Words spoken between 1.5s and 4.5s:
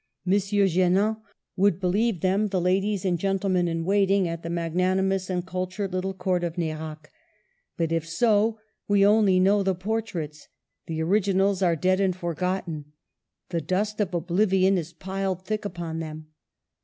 would be lieve them the ladies and gentlemen in waiting at the